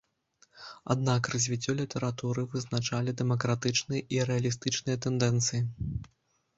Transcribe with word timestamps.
Аднак 0.93 1.29
развіццё 1.33 1.75
літаратуры 1.83 2.47
вызначалі 2.55 3.17
дэмакратычныя 3.23 4.01
і 4.17 4.27
рэалістычныя 4.31 5.03
тэндэнцыі. 5.09 5.67